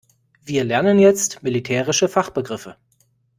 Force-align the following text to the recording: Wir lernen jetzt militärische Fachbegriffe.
Wir 0.43 0.63
lernen 0.63 0.97
jetzt 0.97 1.43
militärische 1.43 2.09
Fachbegriffe. 2.09 2.75